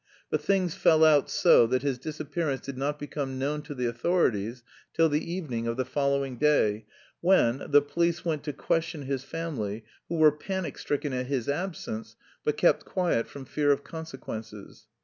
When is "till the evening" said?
4.95-5.67